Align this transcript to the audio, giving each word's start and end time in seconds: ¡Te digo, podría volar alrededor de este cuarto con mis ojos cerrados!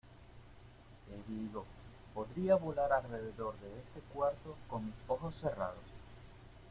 ¡Te 1.07 1.31
digo, 1.31 1.63
podría 2.15 2.55
volar 2.55 2.91
alrededor 2.91 3.53
de 3.59 3.69
este 3.81 3.99
cuarto 4.11 4.55
con 4.67 4.87
mis 4.87 4.95
ojos 5.07 5.35
cerrados! 5.39 5.83